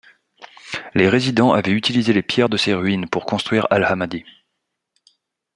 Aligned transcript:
Les 0.95 1.07
résidents 1.07 1.53
avaient 1.53 1.69
utilisé 1.69 2.11
les 2.11 2.23
pierres 2.23 2.49
de 2.49 2.57
ces 2.57 2.73
ruines 2.73 3.07
pour 3.07 3.27
construire 3.27 3.67
al-Ahmadi. 3.69 4.25